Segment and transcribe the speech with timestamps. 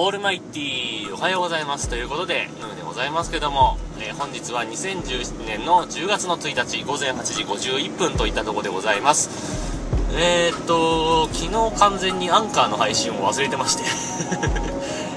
[0.00, 9.28] オールマイティーおはようございますということで、のでございますけども、えー、本日は2017年の10月の1日午前8時51分といったところでございます。
[10.12, 13.82] えー、っと、昨日完全にアンカーの配信を忘れてまして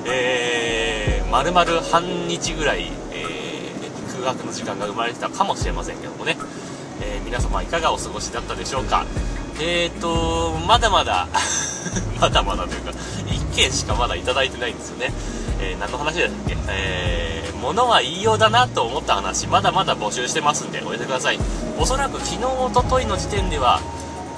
[0.09, 6.39] えー、丸々半日ぐらい、えー、空白の時間が生まれてたかもしれませんけどもね、
[7.02, 9.05] えー、皆様いかがお過ごしだったでしょうか。
[9.59, 11.27] えー、っと、まだまだ
[12.20, 12.93] まだまだというか、
[13.62, 15.12] 件しかまだいただいてないんですよね。
[15.61, 16.57] えー、何の話だっけ？
[16.70, 21.39] えー、物は言いようだなと思った話、まだまだ募集してますんで、お寄せください。
[21.78, 23.79] おそらく昨日、おとといの時点では、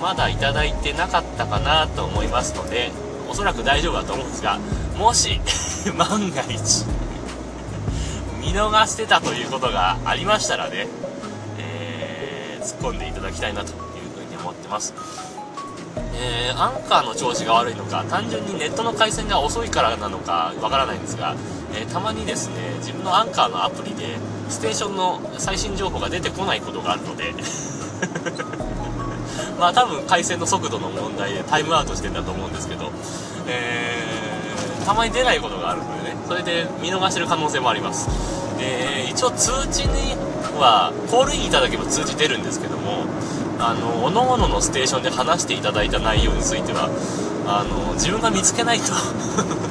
[0.01, 2.91] まだいただいてなかったかなと思いますので、
[3.29, 4.59] おそらく大丈夫だと思うんですが、
[4.97, 5.39] もし、
[5.97, 6.85] 万が一、
[8.41, 10.87] 見逃してたということがありましたらね、
[11.57, 13.75] えー、突っ込んでいただきたいなという
[14.13, 14.93] ふうに思ってます。
[15.95, 21.35] えー、アンカーの調子が悪いのか単純にネットの回線が遅いからなのかわからないんですが、
[21.73, 24.17] えー、たまにですね自分のアンカーのアプリで
[24.49, 27.33] ステーションの最新情報が出てこないことがあるので
[29.59, 32.91] まあ多分回線の速度の問題でタイムアウトしてんだと思うんですけど、
[33.47, 38.42] えー、たまに出ないことがあるのでねそれで見逃してる可能性もあります。
[38.57, 40.15] で一応通知に
[40.59, 43.05] はコールインいただけば通知出るんですけども
[43.59, 46.89] あの各々のステーションで話していただいた内容については
[47.47, 48.93] あの自分が見つけないと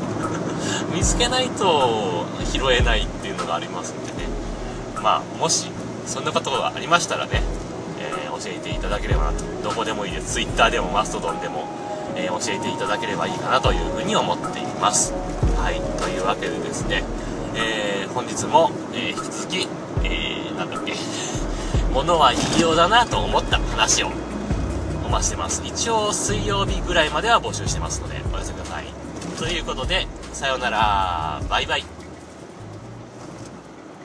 [0.95, 4.29] 見つけないと拾えないっていうのがありますんでね。
[5.03, 5.71] まあもし
[6.07, 7.43] そんなことがありましたらね、
[7.99, 9.45] えー、教えていただければなと。
[9.63, 10.35] どこでもいいです。
[10.35, 11.67] Twitter でもマストドンでも、
[12.15, 15.15] えー、教えていただければいいかなというふうに思っています。
[15.57, 15.81] はい。
[16.01, 17.05] というわけでですね、
[17.55, 19.69] えー、本日も、え引き続き、
[20.05, 20.95] えー、なんだっけ
[21.93, 24.09] 物は言いようだなと思った話を
[25.05, 25.63] お待ちしてます。
[25.65, 28.87] 一応水曜日ぐらいまでは募集してますのでお寄せください。
[29.39, 31.43] ということで、さようなら。
[31.49, 32.02] バイバイ。